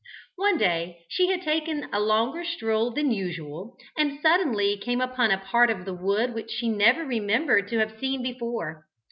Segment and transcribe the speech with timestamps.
[0.37, 5.37] One day she had taken a longer stroll than usual, and suddenly came upon a
[5.37, 8.87] part of the wood which she never remembered to have seen before.